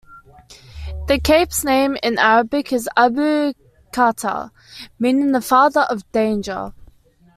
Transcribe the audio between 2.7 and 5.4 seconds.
is "Abu Khatar", meaning